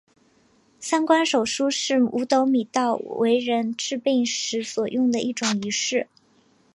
[0.79, 6.07] 三官手书是五斗米道为人治病时所用的一种仪式。